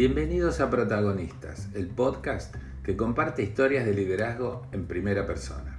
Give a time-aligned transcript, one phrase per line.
[0.00, 5.78] Bienvenidos a Protagonistas, el podcast que comparte historias de liderazgo en primera persona.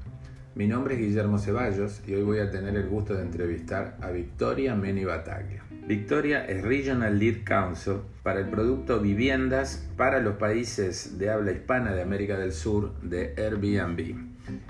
[0.54, 4.12] Mi nombre es Guillermo Ceballos y hoy voy a tener el gusto de entrevistar a
[4.12, 5.64] Victoria Meni Bataglia.
[5.88, 11.96] Victoria es Regional Lead Counsel para el producto Viviendas para los países de habla hispana
[11.96, 14.18] de América del Sur de Airbnb.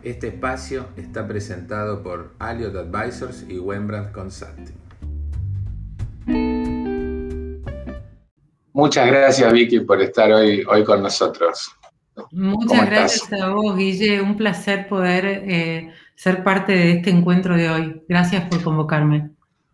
[0.02, 4.81] Este espacio está presentado por Aliot Advisors y Wembrandt Consulting.
[8.74, 11.76] Muchas gracias Vicky por estar hoy, hoy con nosotros.
[12.32, 14.22] Muchas gracias a vos, Guille.
[14.22, 18.02] Un placer poder eh, ser parte de este encuentro de hoy.
[18.08, 19.32] Gracias por convocarme.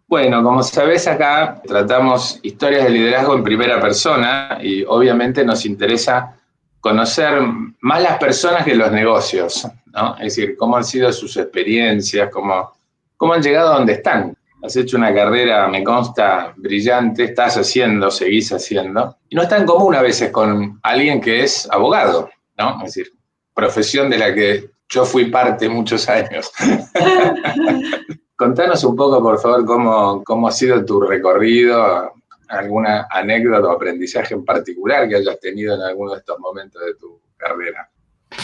[0.07, 6.37] Bueno, como sabés acá tratamos historias de liderazgo en primera persona y obviamente nos interesa
[6.79, 7.41] conocer
[7.81, 10.15] más las personas que los negocios, ¿no?
[10.15, 12.71] Es decir, cómo han sido sus experiencias, cómo,
[13.17, 14.36] cómo han llegado a donde están.
[14.63, 19.17] Has hecho una carrera, me consta, brillante, estás haciendo, seguís haciendo.
[19.29, 22.77] Y no es tan común a veces con alguien que es abogado, ¿no?
[22.83, 23.13] Es decir,
[23.53, 26.51] profesión de la que yo fui parte muchos años.
[28.35, 32.13] Contanos un poco, por favor, cómo, cómo ha sido tu recorrido,
[32.47, 36.95] alguna anécdota o aprendizaje en particular que hayas tenido en alguno de estos momentos de
[36.95, 37.89] tu carrera.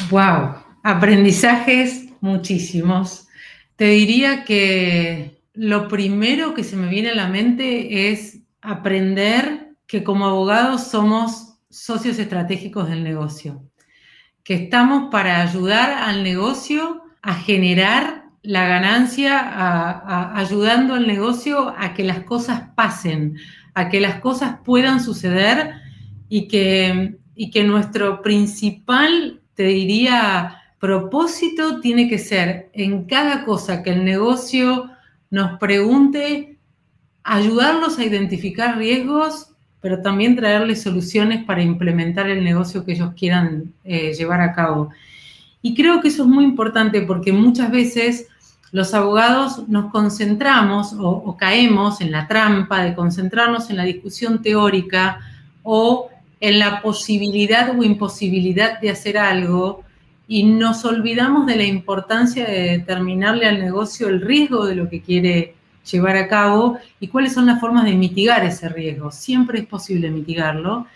[0.09, 3.27] Wow, aprendizajes muchísimos.
[3.75, 10.03] Te diría que lo primero que se me viene a la mente es aprender que
[10.03, 13.63] como abogados somos socios estratégicos del negocio,
[14.43, 22.03] que estamos para ayudar al negocio a generar la ganancia, ayudando al negocio a que
[22.03, 23.37] las cosas pasen,
[23.73, 25.75] a que las cosas puedan suceder
[26.27, 33.83] y que, y que nuestro principal, te diría, propósito tiene que ser en cada cosa
[33.83, 34.89] que el negocio
[35.33, 36.59] nos pregunte,
[37.23, 39.49] ayudarlos a identificar riesgos,
[39.81, 44.91] pero también traerles soluciones para implementar el negocio que ellos quieran eh, llevar a cabo.
[45.63, 48.27] Y creo que eso es muy importante porque muchas veces
[48.71, 55.19] los abogados nos concentramos o, caemos en la trampa de concentrarnos en la discusión teórica
[55.63, 56.11] o
[56.41, 59.83] en la posibilidad o imposibilidad de hacer algo
[60.27, 65.01] y nos olvidamos de la importancia de determinarle al negocio el riesgo de lo que
[65.01, 65.55] quiere
[65.91, 69.11] llevar a cabo y cuáles son las formas de mitigar ese riesgo.
[69.11, 70.87] Siempre es posible mitigarlo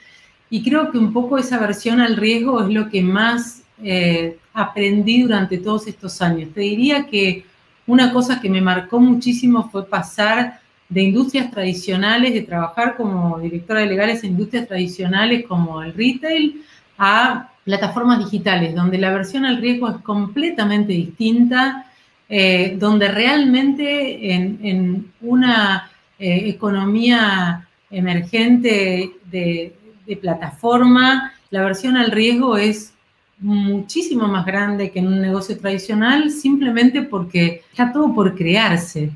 [0.49, 5.23] y creo que un poco esa versión al riesgo es lo que más eh, aprendí
[5.23, 6.49] durante todos estos años.
[6.53, 7.45] Te diría que
[7.85, 13.81] una cosa que me marcó muchísimo fue pasar de industrias tradicionales, de trabajar como directora
[13.81, 16.63] de legales en industrias tradicionales como el retail,
[16.97, 21.85] a plataformas digitales, donde la versión al riesgo es completamente distinta,
[22.29, 29.73] eh, donde realmente en, una eh, economía emergente de,
[30.21, 32.93] plataforma, la versión al riesgo es
[33.39, 39.11] muchísimo más grande que en un negocio tradicional simplemente porque está todo por crearse.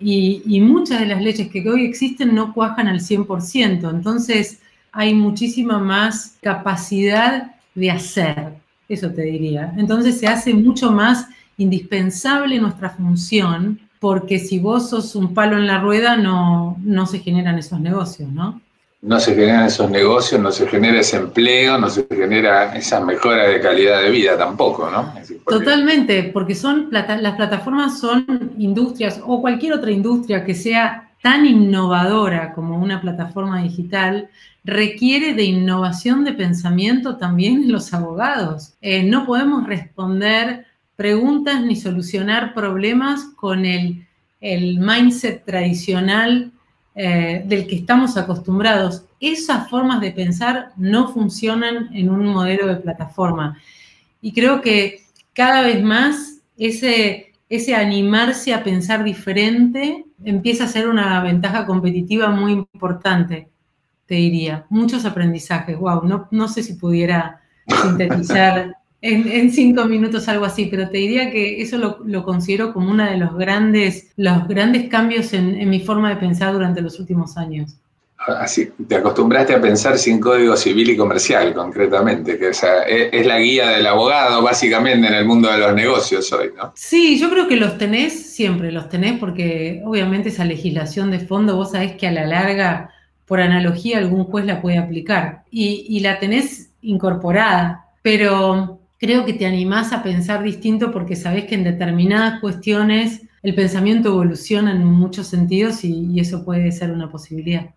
[0.00, 3.88] Y, muchas de las leyes que hoy existen no cuajan al 100%.
[3.88, 4.58] Entonces
[4.90, 8.54] hay muchísima más capacidad de hacer,
[8.88, 9.72] eso te diría.
[9.76, 15.66] Entonces se hace mucho más indispensable nuestra función porque si vos sos un palo en
[15.66, 18.60] la rueda no, no se generan esos negocios, ¿no?
[19.02, 23.48] no se generan esos negocios, no se genera ese empleo, no se genera esa mejora
[23.48, 25.12] de calidad de vida tampoco, ¿no?
[25.44, 32.52] Totalmente, porque son las plataformas son industrias o cualquier otra industria que sea tan innovadora
[32.52, 34.28] como una plataforma digital,
[34.64, 38.74] requiere de innovación de pensamiento también en los abogados.
[38.80, 44.06] Eh, no podemos responder preguntas ni solucionar problemas con el,
[44.40, 46.50] mindset tradicional
[46.96, 49.04] eh, del que estamos acostumbrados.
[49.20, 53.56] Esas formas de pensar no funcionan en un modelo de plataforma.
[54.20, 55.02] Y creo que
[55.32, 62.52] cada vez más ese animarse a pensar diferente empieza a ser una ventaja competitiva muy
[62.52, 63.48] importante,
[64.12, 64.66] te diría.
[64.68, 65.78] Muchos aprendizajes.
[65.78, 67.40] Wow, no, no sé si pudiera
[67.82, 73.06] sintetizar en, cinco minutos, algo así, pero te diría que eso lo, considero como uno
[73.06, 77.76] de los grandes, los grandes cambios en, mi forma de pensar durante los últimos años.
[78.18, 83.38] Así, te acostumbraste a pensar sin código civil y comercial, concretamente, que es, es, la
[83.38, 86.74] guía del abogado, básicamente, en el mundo de los negocios hoy, ¿no?
[86.76, 91.56] Sí, yo creo que los tenés, siempre los tenés, porque obviamente esa legislación de fondo,
[91.56, 92.90] vos sabés que a la larga,
[93.32, 99.46] por analogía algún juez la puede aplicar y, la tenés incorporada, pero creo que te
[99.46, 105.28] animás a pensar distinto porque sabés que en determinadas cuestiones el pensamiento evoluciona en muchos
[105.28, 107.70] sentidos y, eso puede ser una posibilidad.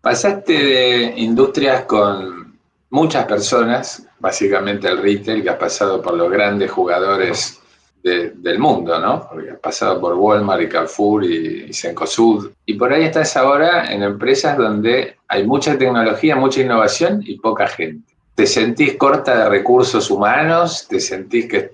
[0.00, 2.56] Pasaste de industrias con
[2.88, 7.60] muchas personas, básicamente el retail, que ha pasado por los grandes jugadores
[8.08, 9.28] del mundo, ¿no?
[9.28, 12.50] Porque has pasado por Walmart y Carrefour y, y Cencosud.
[12.66, 17.66] Y por ahí estás ahora en empresas donde hay mucha tecnología, mucha innovación y poca
[17.68, 18.12] gente.
[18.34, 20.86] ¿Te sentís corta de recursos humanos?
[20.88, 21.72] ¿Te sentís que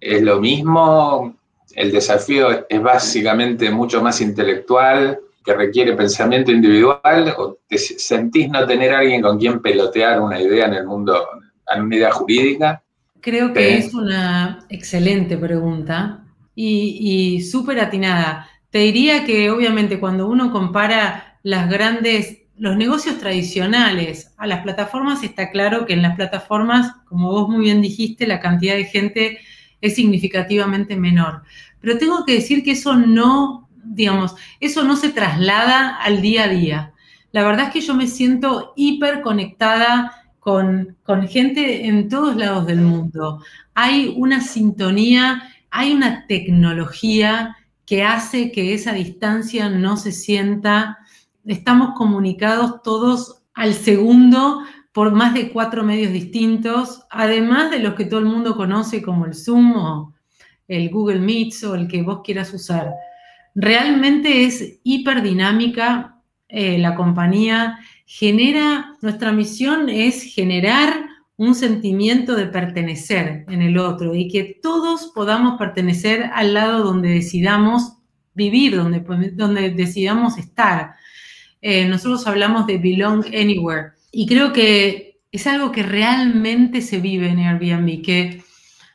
[0.00, 1.36] es lo mismo?
[1.74, 5.20] ¿El desafío es básicamente mucho más intelectual?
[5.44, 10.64] que requiere pensamiento individual o te sentís no tener alguien con quien pelotear una idea
[10.66, 11.28] en el mundo,
[11.70, 12.82] en una idea jurídica?
[13.24, 16.24] Creo que es una excelente pregunta
[16.54, 18.50] y, y súper atinada.
[18.68, 25.22] Te diría que obviamente cuando uno compara las grandes, los negocios tradicionales a las plataformas,
[25.22, 29.38] está claro que en las plataformas, como vos muy bien dijiste, la cantidad de gente
[29.80, 31.44] es significativamente menor.
[31.80, 36.48] Pero tengo que decir que eso no digamos, eso no se traslada al día a
[36.48, 36.92] día.
[37.32, 40.12] La verdad es que yo me siento hiper conectada
[40.44, 43.42] con, gente en todos lados del mundo.
[43.72, 47.56] Hay una sintonía, hay una tecnología
[47.86, 50.98] que hace que esa distancia no se sienta.
[51.46, 54.60] Estamos comunicados todos al segundo
[54.92, 59.24] por más de cuatro medios distintos, además de los que todo el mundo conoce como
[59.24, 60.14] el Zoom o
[60.68, 62.92] el Google Meets o el que vos quieras usar.
[63.54, 66.13] Realmente es hiperdinámica
[66.56, 71.06] eh, la compañía, genera, nuestra misión es generar
[71.36, 77.08] un sentimiento de pertenecer en el otro y que todos podamos pertenecer al lado donde
[77.08, 77.94] decidamos
[78.34, 79.00] vivir, donde,
[79.32, 80.94] donde decidamos estar.
[81.60, 87.30] Eh, nosotros hablamos de belong anywhere y creo que es algo que realmente se vive
[87.30, 88.44] en Airbnb, que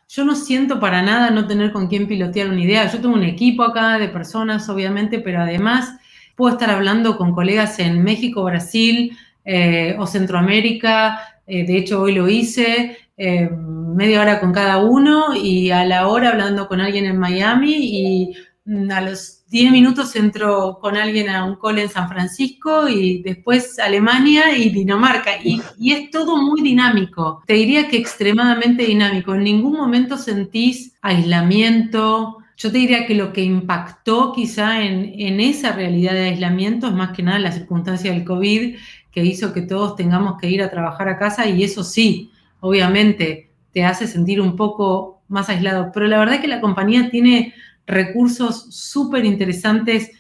[0.08, 2.90] yo no siento para nada no tener con quién pilotear una idea.
[2.90, 5.99] Yo tengo un equipo acá de personas, obviamente, pero además
[6.40, 9.12] puedo estar hablando con colegas en México, Brasil
[9.44, 11.20] eh, o Centroamérica.
[11.46, 16.08] Eh, de hecho, hoy lo hice, eh, media hora con cada uno y a la
[16.08, 21.30] hora hablando con alguien en Miami y mm, a los 10 minutos entro con alguien
[21.30, 25.32] a un cole en San Francisco y después Alemania y Dinamarca.
[25.44, 27.44] Y, es todo muy dinámico.
[27.48, 29.36] Te diría que extremadamente dinámico.
[29.36, 32.38] En ningún momento sentís aislamiento.
[32.60, 36.94] Yo te diría que lo que impactó quizá en, en esa realidad de aislamiento es
[36.94, 38.76] más que nada la circunstancia del COVID
[39.12, 43.50] que hizo que todos tengamos que ir a trabajar a casa y eso sí, obviamente
[43.72, 45.92] te hace sentir un poco más aislado.
[45.94, 47.54] Pero la verdad es que la compañía tiene
[47.88, 50.12] recursos súper interesantes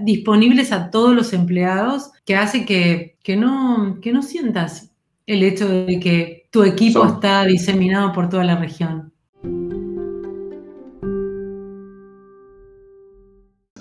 [0.00, 4.92] disponibles a todos los empleados que hace que, no, que no sientas
[5.26, 9.12] el hecho de que tu equipo está diseminado por toda la región.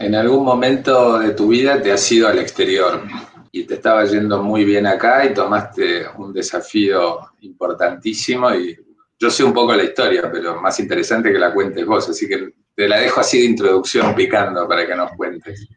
[0.07, 3.03] En algún momento de tu vida te has ido al exterior
[3.51, 8.73] y te estaba yendo muy bien acá y tomaste un desafío importantísimo y
[9.19, 12.53] yo sé un poco la historia, pero más interesante que la cuentes vos, así que
[12.73, 15.67] te la dejo así de introducción picando para que nos cuentes.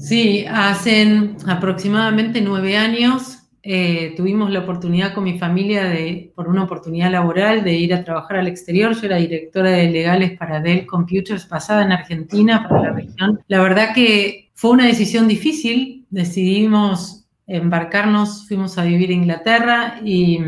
[0.00, 3.33] Sí, hace aproximadamente nueve años
[3.64, 8.04] eh, tuvimos la oportunidad con mi familia de, por una oportunidad laboral, de ir a
[8.04, 8.94] trabajar al exterior.
[8.94, 13.40] Yo era directora de legales para Dell Computers pasada en Argentina para la región.
[13.48, 16.06] La verdad que fue una decisión difícil.
[16.10, 20.38] Decidimos embarcarnos, fuimos a vivir a Inglaterra y,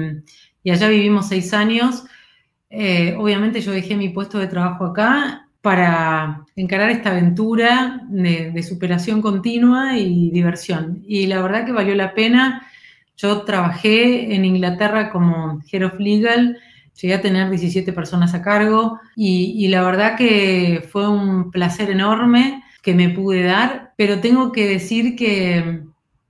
[0.62, 2.04] y allá vivimos seis años.
[2.68, 9.23] Eh, obviamente yo dejé mi puesto de trabajo acá para encarar esta aventura de, superación
[9.23, 11.02] continua y diversión.
[11.06, 12.66] Y la verdad que valió la pena.
[13.16, 16.58] Yo trabajé en Inglaterra como Head of Legal,
[17.00, 21.90] llegué a tener 17 personas a cargo y, y la verdad que fue un placer
[21.90, 25.82] enorme que me pude dar, pero tengo que decir que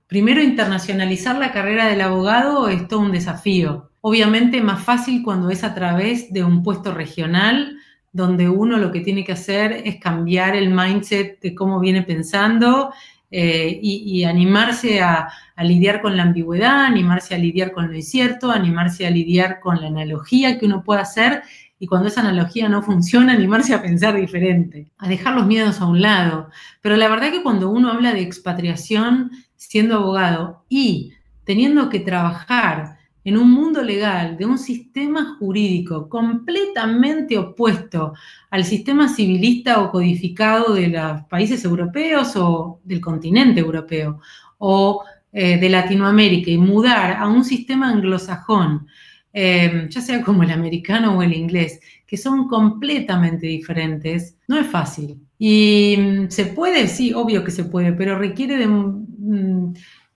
[0.07, 3.91] primero internacionalizar la carrera del abogado es todo un desafío.
[4.01, 7.77] Obviamente más fácil cuando es a través de un puesto regional,
[8.11, 12.91] donde uno lo que tiene que hacer es cambiar el mindset de cómo viene pensando
[13.29, 19.05] eh, y, animarse a, lidiar con la ambigüedad, animarse a lidiar con lo incierto, animarse
[19.05, 21.43] a lidiar con la analogía que uno puede hacer
[21.79, 25.85] y cuando esa analogía no funciona, animarse a pensar diferente, a dejar los miedos a
[25.85, 26.49] un lado.
[26.81, 32.96] Pero la verdad que cuando uno habla de expatriación siendo abogado y teniendo que trabajar
[33.27, 38.13] en un mundo legal de un sistema jurídico completamente opuesto
[38.49, 44.21] al sistema civilista o codificado de los países europeos o del continente europeo
[44.59, 45.03] o
[45.33, 48.87] eh, de Latinoamérica y mudar a un sistema anglosajón,
[49.33, 54.67] eh, ya sea como el americano o el inglés, que son completamente diferentes, no es
[54.67, 55.19] fácil.
[55.37, 58.67] Y mm, se puede, sí, obvio que se puede, pero requiere de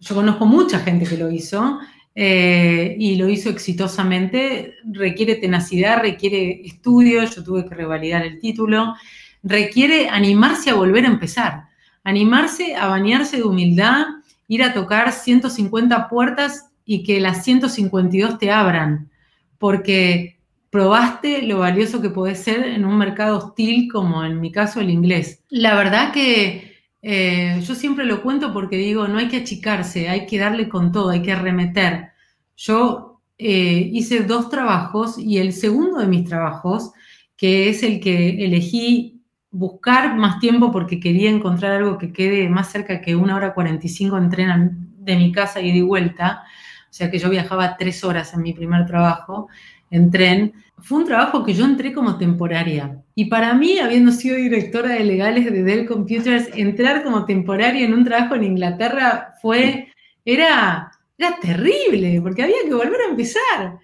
[0.02, 1.80] yo conozco mucha gente que lo hizo
[2.16, 4.76] eh, y lo hizo exitosamente.
[4.86, 8.96] Requiere tenacidad, requiere estudio, yo tuve que revalidar el título,
[9.44, 11.64] requiere animarse a volver a empezar,
[12.04, 14.06] animarse a bañarse de humildad,
[14.48, 19.10] ir a tocar 150 puertas y que las 152 te abran,
[19.58, 20.40] porque
[20.70, 24.90] probaste lo valioso que puede ser en un mercado hostil como en mi caso el
[24.90, 25.44] inglés.
[25.50, 26.71] La verdad que
[27.02, 30.92] eh, yo siempre lo cuento porque digo, no hay que achicarse, hay que darle con
[30.92, 32.12] todo, hay que remeter.
[32.56, 36.92] Yo eh, hice dos trabajos y el segundo de mis trabajos,
[37.36, 42.72] que es el que elegí buscar más tiempo porque quería encontrar algo que quede más
[42.72, 46.44] cerca que una hora 45 en tren de mi casa y de vuelta,
[46.92, 49.48] o sea que yo viajaba tres horas en mi primer trabajo
[49.92, 53.02] en tren, fue un trabajo que yo entré como temporaria.
[53.16, 57.94] Y para mí, habiendo sido directora de legales de Dell Computers, entrar como temporaria en
[57.94, 59.90] un trabajo en Inglaterra fue,
[60.26, 63.80] era, era terrible, porque había que volver a empezar.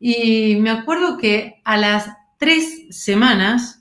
[0.00, 3.77] Y me acuerdo que a las tres semanas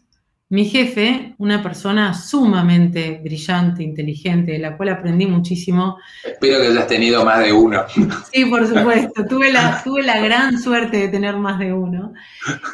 [0.50, 5.98] mi jefe, una persona sumamente brillante, inteligente, de la cual aprendí muchísimo.
[6.24, 7.84] Espero que hayas tenido más de uno.
[8.32, 9.26] Sí, por supuesto.
[9.26, 12.14] tuve, la, tuve la gran suerte de tener más de uno.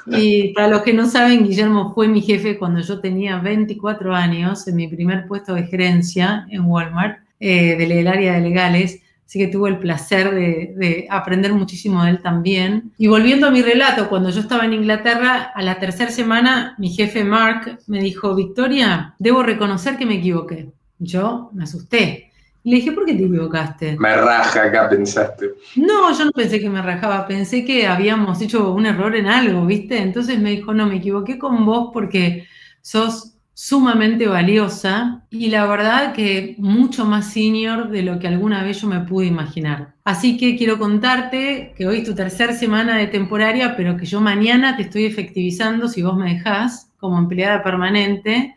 [0.07, 4.67] Y para los que no saben, Guillermo fue mi jefe cuando yo tenía 24 años,
[4.67, 9.02] en mi primer puesto de gerencia en Walmart, eh, del área de legales.
[9.33, 12.93] Así que tuve el placer de, aprender muchísimo de él también.
[12.99, 16.89] Y volviendo a mi relato, cuando yo estaba en Inglaterra, a la tercera semana, mi
[16.89, 20.69] jefe Mark me dijo, Victoria, debo reconocer que me equivoqué.
[20.99, 22.31] Yo me asusté.
[22.63, 23.97] Y le dije, ¿por qué te equivocaste?
[23.97, 25.49] Me raja acá, pensaste.
[25.77, 29.65] No, yo no pensé que me rajaba, pensé que habíamos hecho un error en algo,
[29.65, 29.97] ¿viste?
[29.97, 32.47] Entonces me dijo, no, me equivoqué con vos porque
[32.83, 38.81] sos sumamente valiosa y la verdad que mucho más senior de lo que alguna vez
[38.81, 39.93] yo me pude imaginar.
[40.03, 44.21] Así que quiero contarte que hoy es tu tercera semana de temporaria, pero que yo
[44.21, 48.55] mañana te estoy efectivizando, si vos me dejás, como empleada permanente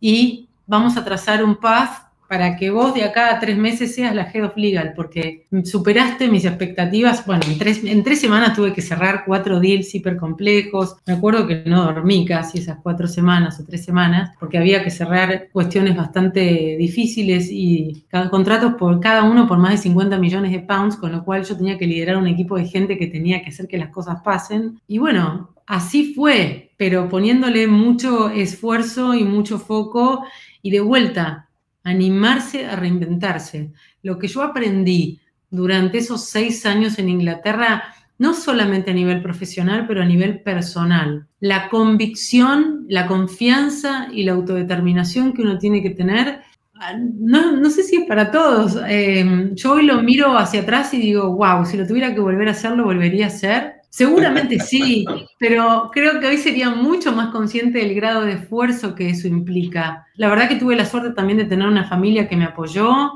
[0.00, 4.14] y vamos a trazar un path para que vos de acá a tres meses seas
[4.14, 7.24] la Head of Legal, porque superaste mis expectativas.
[7.26, 10.96] Bueno, en tres, semanas tuve que cerrar cuatro deals hiper complejos.
[11.06, 14.90] Me acuerdo que no dormí casi esas cuatro semanas o tres semanas, porque había que
[14.90, 20.52] cerrar cuestiones bastante difíciles y cada, contratos por cada uno por más de 50 millones
[20.52, 23.42] de pounds, con lo cual yo tenía que liderar un equipo de gente que tenía
[23.42, 24.80] que hacer que las cosas pasen.
[24.88, 30.24] Y bueno, así fue, pero poniéndole mucho esfuerzo y mucho foco
[30.62, 31.45] y de vuelta
[31.86, 33.70] animarse a reinventarse.
[34.02, 37.84] Lo que yo aprendí durante esos seis años en Inglaterra,
[38.18, 41.28] no solamente a nivel profesional, pero a nivel personal.
[41.38, 46.40] La convicción, la confianza y la autodeterminación que uno tiene que tener,
[46.74, 48.76] ah, no, sé si es para todos.
[48.88, 52.48] Em, yo hoy lo miro hacia atrás y digo, wow, si lo tuviera que volver
[52.48, 53.75] a hacer, lo volvería a hacer.
[53.96, 55.06] Seguramente sí,
[55.38, 60.06] pero creo que hoy sería mucho más consciente del grado de esfuerzo que eso implica.
[60.16, 63.12] La verdad que tuve la suerte también de tener una familia que me apoyó,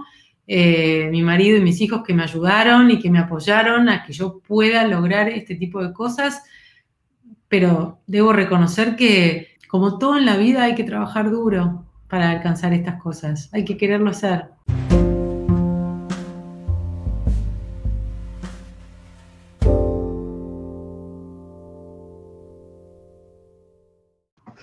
[0.47, 4.15] eh, mi marido y mis hijos que me ayudaron y que me apoyaron a que
[4.15, 6.43] yo pueda lograr este tipo de cosas,
[7.47, 12.73] pero debo reconocer que como todo en la vida hay que trabajar duro para alcanzar
[12.73, 14.47] estas cosas, hay que quererlo hacer.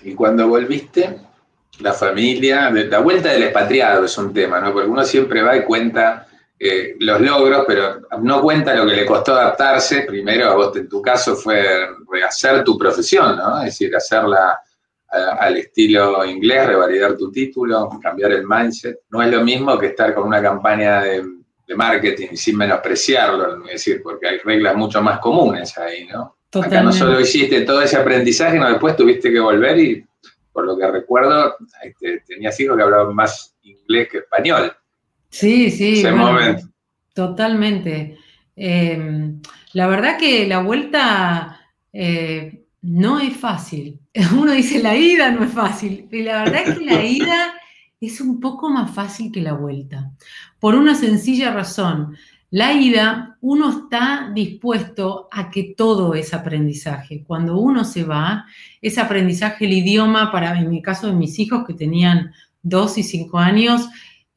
[0.02, 1.18] Y cuando volviste,
[1.80, 4.72] la familia, la vuelta del expatriado es un tema, ¿no?
[4.72, 6.26] Porque uno siempre va y cuenta
[6.58, 10.02] eh, los logros, pero no cuenta lo que le costó adaptarse.
[10.02, 13.58] Primero, a vos en tu caso fue rehacer tu profesión, ¿no?
[13.58, 14.60] Es decir, hacerla
[15.10, 19.00] al estilo inglés, revalidar tu título, cambiar el mindset.
[19.08, 21.24] No es lo mismo que estar con una campaña de,
[21.66, 26.37] de marketing sin menospreciarlo, es decir, porque hay reglas mucho más comunes ahí, ¿no?
[26.52, 30.06] Acá no solo hiciste todo ese aprendizaje, sino después tuviste que volver y,
[30.52, 34.72] por lo que recuerdo, este, tenías hijos que hablaban más inglés que español.
[35.28, 36.02] Sí, sí.
[37.14, 38.18] Totalmente.
[38.56, 39.40] Em,
[39.74, 41.60] la verdad que la vuelta
[41.92, 44.00] eh, no es fácil.
[44.38, 47.54] Uno dice la ida no es fácil, y la verdad es que la ida
[48.00, 50.12] es un poco más fácil que la vuelta,
[50.60, 52.16] por una sencilla razón.
[52.50, 57.22] La ida, uno está dispuesto a que todo es aprendizaje.
[57.26, 58.46] Cuando uno se va,
[58.80, 63.02] es aprendizaje el idioma, para en mi caso de mis hijos que tenían dos y
[63.02, 63.88] cinco años,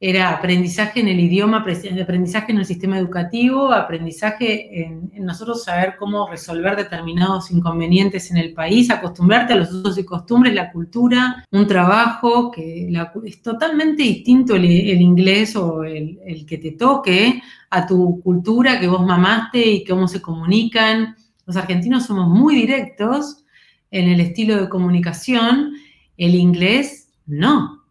[0.04, 6.28] era aprendizaje en el idioma, aprendizaje en el sistema educativo, aprendizaje en, nosotros saber cómo
[6.28, 11.68] resolver determinados inconvenientes en el país, acostumbrarte a los usos y costumbres, la cultura, un
[11.68, 12.92] trabajo que
[13.24, 16.18] es totalmente distinto el, inglés o el,
[16.48, 17.40] que te toque
[17.70, 21.14] a tu cultura que vos mamaste y cómo se comunican.
[21.46, 23.44] Los argentinos somos muy directos
[23.92, 25.74] en el estilo de comunicación,
[26.16, 27.81] el inglés no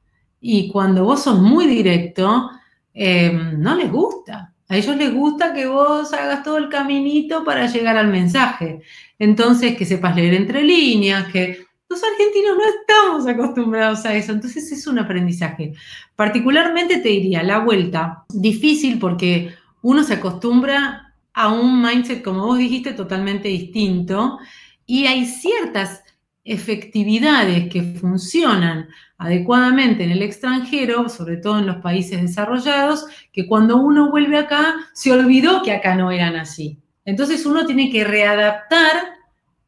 [0.41, 2.49] y cuando vos sos muy directo,
[2.93, 4.53] em, no les gusta.
[4.67, 8.81] A ellos les gusta que vos hagas todo el caminito para llegar al mensaje.
[9.19, 14.31] Entonces, que sepas leer entre líneas, que los argentinos no estamos acostumbrados a eso.
[14.31, 15.73] Entonces, es un aprendizaje.
[16.15, 22.57] Particularmente te diría, la vuelta, difícil porque uno se acostumbra a un mindset, como vos
[22.57, 24.39] dijiste, totalmente distinto.
[24.85, 26.03] Y hay ciertas
[26.43, 33.77] efectividades que funcionan adecuadamente en el extranjero, sobre todo en los países desarrollados, que cuando
[33.77, 36.79] uno vuelve acá se olvidó que acá no eran así.
[37.05, 39.21] Entonces uno tiene que readaptar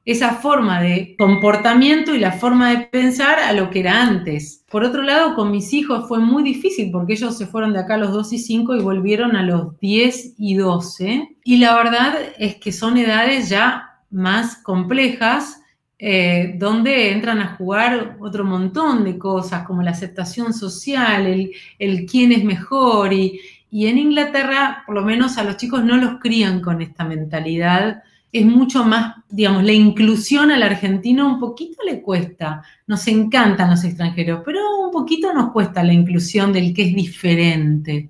[0.05, 4.65] esa forma de comportamiento y la forma de pensar a lo que era antes.
[4.69, 7.93] Por otro lado, con mis hijos fue muy difícil porque ellos se fueron de acá
[7.93, 11.37] a los 2 y 5 y volvieron a los 10 y 12.
[11.45, 15.62] Y la verdad es que son edades ya más complejas
[16.05, 22.33] eh, donde entran a jugar otro montón de cosas, como la aceptación social, el, quién
[22.33, 23.13] es mejor.
[23.13, 23.39] Y,
[23.71, 28.03] en Inglaterra, por lo menos a los chicos no los crían con esta mentalidad.
[28.33, 32.63] Es mucho más, digamos, la inclusión al argentino un poquito le cuesta.
[32.85, 38.09] Nos encantan los extranjeros, pero un poquito nos cuesta la inclusión del que es diferente.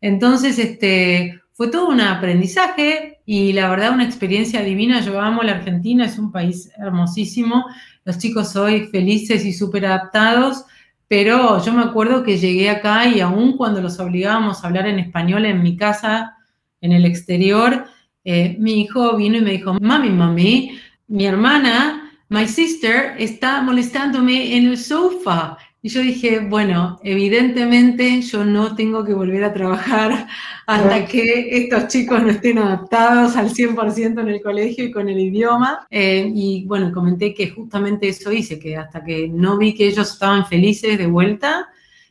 [0.00, 5.00] Entonces, este, fue todo un aprendizaje y la verdad una experiencia divina.
[5.00, 7.66] Yo amo la Argentina, es un país hermosísimo.
[8.04, 10.64] Los chicos hoy felices y súper adaptados,
[11.08, 15.00] pero yo me acuerdo que llegué acá y aún cuando los obligábamos a hablar en
[15.00, 16.36] español en mi casa,
[16.80, 17.86] en el exterior,
[18.24, 20.78] eh, mi hijo vino y me dijo, mami, mami,
[21.08, 25.58] mi hermana, my sister, está molestándome en el sofá.
[25.82, 30.26] Y yo dije, bueno, evidentemente yo no tengo que volver a trabajar
[30.66, 35.18] hasta que estos chicos no estén adaptados al 100% en el colegio y con el
[35.18, 35.86] idioma.
[35.90, 40.12] Eh, y bueno, comenté que justamente eso hice, que hasta que no vi que ellos
[40.12, 41.68] estaban felices de vuelta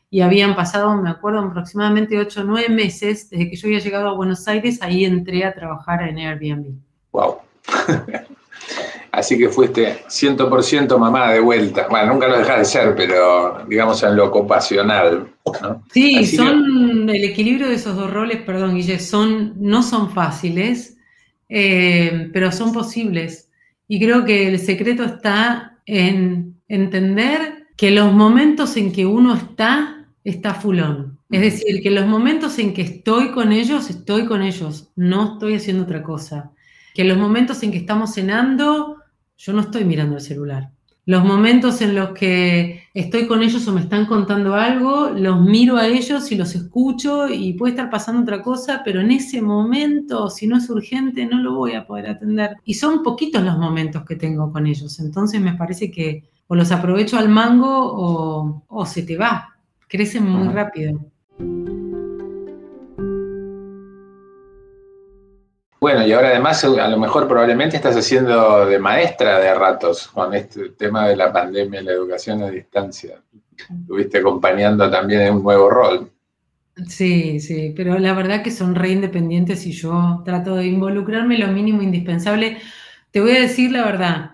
[0.10, 4.08] y habían pasado, me acuerdo, aproximadamente 8 o 9 meses desde que yo había llegado
[4.08, 6.76] a Buenos Aires, ahí entré a trabajar en Airbnb.
[7.12, 7.39] ¡Wow!
[9.15, 11.88] Así que fuiste 100% mamá de vuelta.
[11.89, 15.28] Bueno, nunca lo dejas de ser, pero digamos en lo ocupacional.
[15.93, 20.97] Sí, son el equilibrio de esos dos roles, perdón, Guille, son, no son fáciles,
[21.49, 23.49] eh, pero son posibles.
[23.88, 30.08] Y creo que el secreto está en entender que los momentos en que uno está,
[30.23, 31.19] está fulón.
[31.30, 35.56] Es decir, que los momentos en que estoy con ellos, estoy con ellos, no estoy
[35.56, 36.51] haciendo otra cosa.
[36.93, 38.97] Que los momentos en que estamos cenando,
[39.38, 40.71] yo no estoy mirando el celular.
[41.08, 45.78] Los momentos en los que estoy con ellos o me están contando algo, los miro
[45.78, 50.32] a ellos y los escucho y puede estar pasando otra cosa, pero en ese momento,
[50.32, 52.56] si no es urgente, no lo voy a poder atender.
[52.65, 55.00] Y son poquitos los momentos que tengo con ellos.
[55.00, 59.56] Entonces me parece que o los aprovecho al mango o, se te va.
[59.88, 61.00] Crecen muy rápido.
[65.86, 70.34] Bueno, y ahora además a lo mejor probablemente estás haciendo de maestra de ratos con
[70.34, 73.21] este tema de la pandemia y la educación a distancia.
[73.56, 76.12] Estuviste acompañando también en un nuevo rol.
[76.88, 81.50] Sí, sí, pero la verdad que son re independientes y yo trato de involucrarme lo
[81.50, 82.58] mínimo indispensable.
[83.12, 84.32] Te voy a decir la verdad,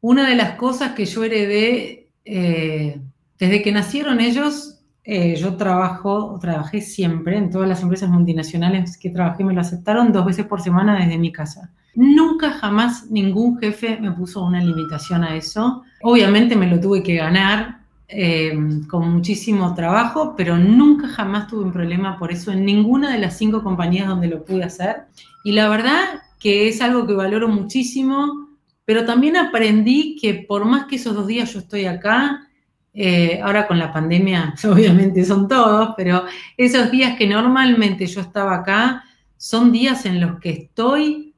[0.00, 3.00] una de las cosas que yo heredé eh,
[3.38, 4.77] desde que nacieron ellos
[5.10, 10.12] eh, yo trabajo, trabajé siempre en todas las empresas multinacionales que trabajé, me lo aceptaron
[10.12, 11.70] dos veces por semana desde mi casa.
[11.94, 15.82] Nunca jamás ningún jefe me puso una limitación a eso.
[16.02, 18.52] Obviamente me lo tuve que ganar eh,
[18.86, 23.38] con muchísimo trabajo, pero nunca jamás tuve un problema por eso en ninguna de las
[23.38, 25.06] cinco compañías donde lo pude hacer.
[25.42, 28.50] Y la verdad que es algo que valoro muchísimo,
[28.84, 32.47] pero también aprendí que por más que esos dos días yo estoy acá,
[32.94, 36.24] eh, ahora con la pandemia, obviamente son todos, pero
[36.56, 39.04] esos días que normalmente yo estaba acá
[39.36, 41.34] son días en los que estoy,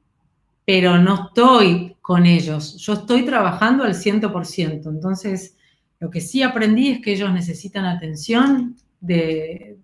[0.65, 2.77] pero no estoy con ellos.
[2.77, 4.89] Yo estoy trabajando al 100%.
[4.89, 5.55] Entonces,
[5.99, 9.77] lo que sí aprendí es que ellos necesitan atención, de,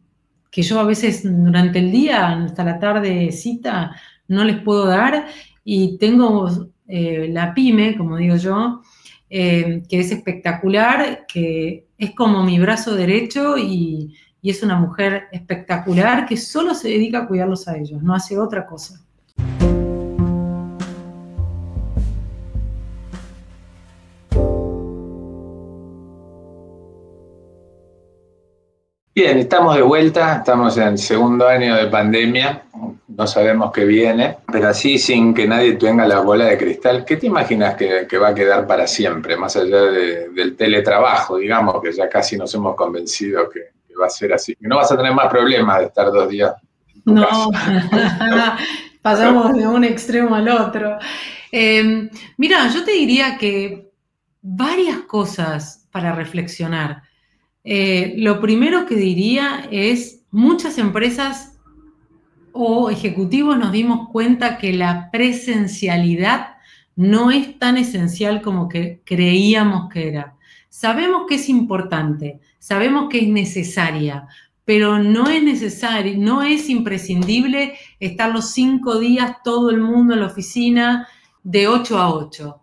[0.49, 3.95] que yo a veces durante el día, hasta la tarde cita,
[4.27, 5.27] no les puedo dar.
[5.63, 8.81] Y tengo eh, la pyme, como digo yo,
[9.29, 15.23] eh, que es espectacular, que es como mi brazo derecho y, y es una mujer
[15.31, 19.01] espectacular que solo se dedica a cuidarlos a ellos, no hace otra cosa.
[29.17, 32.65] Bien, estamos de vuelta, estamos en el segundo año de pandemia,
[33.07, 37.17] no sabemos qué viene, pero así sin que nadie tenga la bola de cristal, ¿qué
[37.17, 42.07] te imaginas que, va a quedar para siempre, más allá del teletrabajo, digamos, que ya
[42.07, 44.55] casi nos hemos convencido que, va a ser así?
[44.55, 46.53] Que no vas a tener más problemas de estar dos días.
[47.05, 47.49] no,
[49.01, 50.99] pasamos de un extremo al otro.
[51.51, 53.89] Eh, mira, yo te diría que
[54.43, 57.06] varias cosas para reflexionar.
[57.69, 61.59] Eh, lo primero que diría es, muchas empresas
[62.53, 66.55] o ejecutivos nos dimos cuenta que la presencialidad
[66.95, 70.37] no es tan esencial como que creíamos que era.
[70.69, 74.29] Sabemos que es importante, sabemos que es necesaria,
[74.63, 80.21] pero no es necesario, no es imprescindible estar los cinco días todo el mundo en
[80.21, 81.05] la oficina
[81.43, 82.61] de 8 a 8.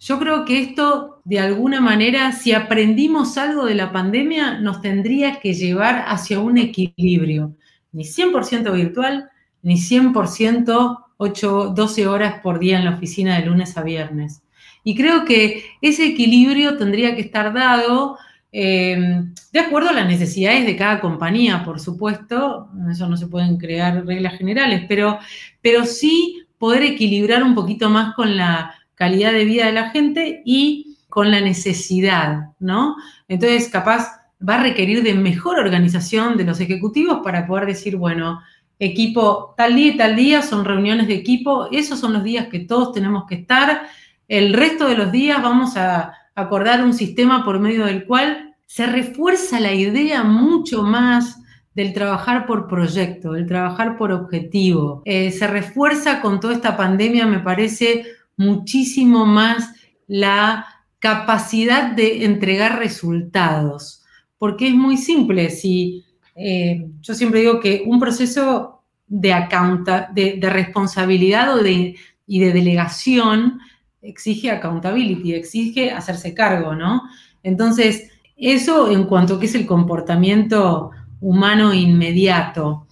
[0.00, 5.40] Yo creo que esto, de alguna manera, si aprendimos algo de la pandemia, nos tendría
[5.40, 7.54] que llevar hacia un equilibrio.
[7.92, 9.30] Ni 100% virtual,
[9.62, 14.42] ni 100% 8, 12 horas por día en la oficina de lunes a viernes.
[14.82, 18.16] Y creo que ese equilibrio tendría que estar dado
[18.52, 22.70] eh, de acuerdo a las necesidades de cada compañía, por supuesto.
[22.90, 25.18] Eso no se pueden crear reglas generales, pero,
[25.60, 30.42] pero sí poder equilibrar un poquito más con la calidad de vida de la gente
[30.44, 32.96] y con la necesidad, ¿no?
[33.28, 38.42] Entonces, capaz va a requerir de mejor organización de los ejecutivos para poder decir, bueno,
[38.78, 42.58] equipo, tal día y tal día son reuniones de equipo, esos son los días que
[42.58, 43.84] todos tenemos que estar,
[44.28, 48.84] el resto de los días vamos a acordar un sistema por medio del cual se
[48.84, 51.40] refuerza la idea mucho más
[51.74, 55.00] del trabajar por proyecto, del trabajar por objetivo.
[55.06, 58.04] Eh, se refuerza con toda esta pandemia, me parece,
[58.36, 59.74] muchísimo más
[60.06, 60.66] la
[60.98, 64.04] capacidad de entregar resultados,
[64.38, 65.50] porque es muy simple.
[65.50, 69.34] Si, eh, yo siempre digo que un proceso de,
[70.14, 73.58] de, responsabilidad y de delegación
[74.02, 77.02] exige accountability, exige hacerse cargo, ¿no?
[77.42, 80.90] Entonces, eso en cuanto a que es el comportamiento
[81.20, 82.86] humano inmediato.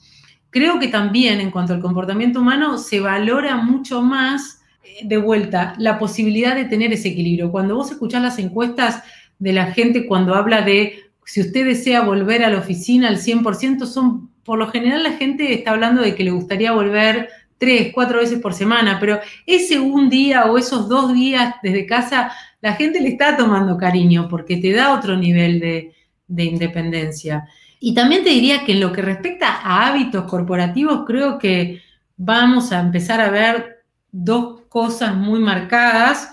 [0.51, 4.58] Creo que también en cuanto al comportamiento humano se valora mucho más
[5.02, 7.50] de vuelta, la posibilidad de tener ese equilibrio.
[7.50, 9.02] Cuando vos escuchás las encuestas
[9.38, 13.84] de la gente cuando habla de si usted desea volver a la oficina al 100%,
[13.87, 18.20] son, por lo general la gente está hablando de que le gustaría volver tres, cuatro
[18.20, 23.00] veces por semana, pero ese un día o esos dos días desde casa, la gente
[23.00, 25.92] le está tomando cariño porque te da otro nivel de,
[26.26, 27.46] de independencia.
[27.80, 31.82] Y también te diría que en lo que respecta a hábitos corporativos, creo que
[32.16, 36.33] vamos a empezar a ver dos cosas muy marcadas.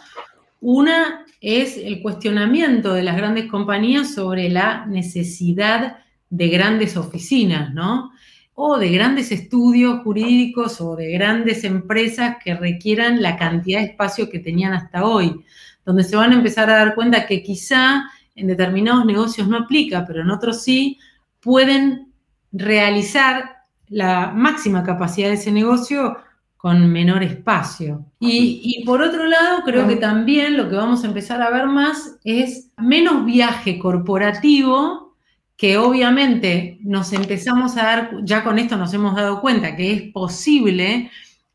[0.62, 5.98] Una es el cuestionamiento de las grandes compañías sobre la necesidad
[6.30, 8.12] de grandes oficinas, ¿no?
[8.54, 14.30] O de grandes estudios jurídicos o de grandes empresas que requieran la cantidad de espacio
[14.30, 15.43] que tenían hasta hoy,
[15.86, 20.06] donde se van a empezar a dar cuenta que quizá en determinados negocios no aplica,
[20.06, 21.00] pero en otros sí,
[21.41, 22.12] pueden
[22.52, 23.56] realizar
[23.88, 26.17] la máxima capacidad de ese negocio
[26.65, 28.08] con menor espacio.
[28.19, 32.17] Y, por otro lado, creo que también lo que vamos a empezar a ver más
[32.23, 35.15] es menos viaje corporativo,
[35.56, 40.01] que obviamente nos empezamos a dar, ya con esto nos hemos dado cuenta que es
[40.12, 41.12] posible,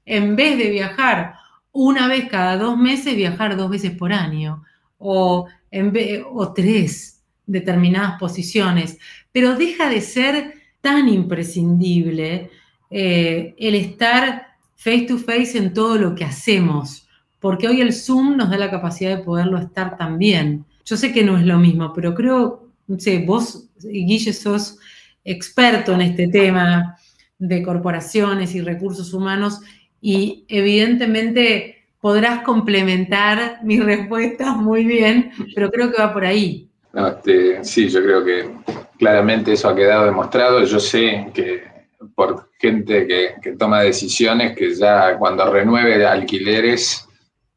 [0.06, 1.34] en vez de viajar
[1.72, 4.62] una vez cada dos meses, viajar dos veces por año,
[4.98, 5.92] o, en
[6.32, 8.96] o tres determinadas posiciones,
[9.32, 12.48] pero deja de ser tan imprescindible
[12.92, 14.49] eh, el estar
[14.80, 17.06] face to face en todo lo que hacemos,
[17.38, 20.64] porque hoy el Zoom nos da la capacidad de poderlo estar también.
[20.86, 24.78] Yo sé que no es lo mismo, pero creo, no sé, vos, Guille, sos
[25.22, 26.96] experto en este tema
[27.38, 29.60] de corporaciones y recursos humanos
[30.00, 36.70] y evidentemente podrás complementar mis respuestas muy bien, pero creo que va por ahí.
[36.94, 38.50] Este, sí, yo creo que
[38.98, 40.64] claramente eso ha quedado demostrado.
[40.64, 41.69] Yo sé que
[42.14, 47.06] por gente que, toma decisiones que ya cuando renueve alquileres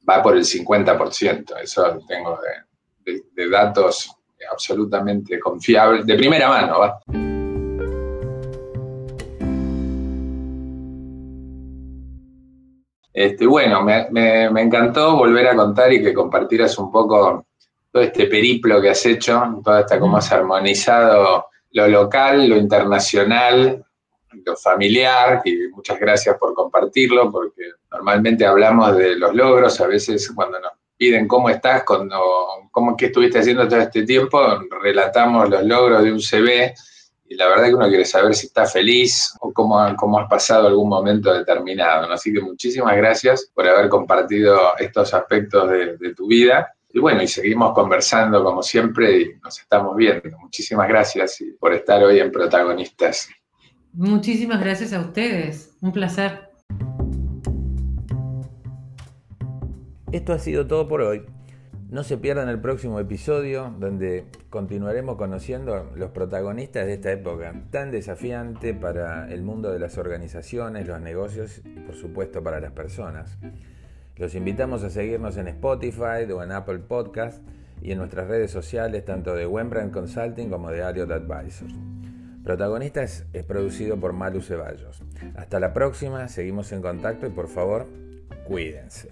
[0.08, 1.62] va por el 50%.
[1.62, 2.40] Eso tengo
[3.06, 4.12] de, datos
[4.52, 6.80] absolutamente confiables, de primera mano.
[6.80, 7.00] ¿va?
[13.14, 17.46] Este, bueno, me, me, encantó volver a contar y que compartieras un poco
[17.92, 23.86] todo este periplo que has hecho, toda esta cómo has armonizado lo local, lo internacional,
[24.62, 30.60] familiar, y muchas gracias por compartirlo, porque normalmente hablamos de los logros, a veces cuando
[30.60, 32.20] nos piden cómo estás, cuando,
[32.72, 34.40] cómo, qué estuviste haciendo todo este tiempo,
[34.82, 36.74] relatamos los logros de un CV,
[37.34, 40.68] y la verdad que uno quiere saber si está feliz o cómo, cómo has pasado
[40.68, 42.12] algún momento determinado.
[42.12, 46.76] Así que muchísimas gracias por haber compartido estos aspectos de, de tu vida.
[46.92, 50.38] Y bueno, y seguimos conversando como siempre y nos estamos viendo.
[50.38, 53.30] Muchísimas gracias por estar hoy en Protagonistas.
[53.94, 55.78] Muchísimas gracias a ustedes.
[55.80, 56.50] Un placer.
[60.12, 61.24] Esto ha sido todo por hoy.
[61.92, 67.92] No se pierdan el próximo episodio donde continuaremos conociendo los protagonistas de esta época tan
[67.92, 73.38] desafiante para el mundo de las organizaciones, los negocios y por supuesto para las personas.
[74.16, 77.44] Los invitamos a seguirnos en Spotify o en Apple Podcast
[77.80, 81.76] y en nuestras redes sociales tanto de Wembrandt Consulting como de Ariot Advisors.
[82.44, 85.02] Protagonistas es producido por Malu Ceballos.
[85.36, 87.88] Hasta la próxima, seguimos en contacto y por favor,
[88.46, 89.10] cuídense.